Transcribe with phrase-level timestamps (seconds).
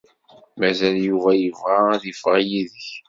[0.59, 2.87] Mazal Yuba yebɣa ad iffeɣ yid-k.